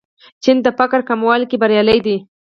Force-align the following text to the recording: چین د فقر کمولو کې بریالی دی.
چین 0.43 0.57
د 0.65 0.67
فقر 0.77 0.99
کمولو 1.09 1.45
کې 1.49 1.57
بریالی 1.61 1.99
دی. 2.05 2.17